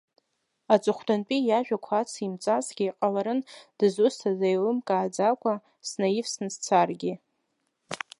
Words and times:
Аҵыхәтәантәи 0.73 1.39
иажәақәа 1.45 1.93
ацимҵазҭгьы, 1.99 2.85
иҟаларын, 2.89 3.39
дызусҭаз 3.77 4.39
еилымкааӡакәа, 4.49 5.53
снаивсны 5.87 6.47
сцаргьы. 6.55 7.13